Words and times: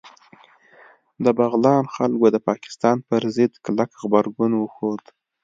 د 1.23 1.25
بغلان 1.39 1.83
خلکو 1.95 2.27
د 2.31 2.37
پاکستان 2.49 2.97
پر 3.07 3.21
ضد 3.35 3.53
کلک 3.65 3.89
غبرګون 4.01 4.51
وښود 4.55 5.03